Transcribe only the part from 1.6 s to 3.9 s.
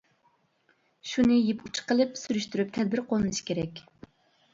ئۇچى قىلىپ سۈرۈشتۈرۈپ تەدبىر قوللىنىش كېرەك.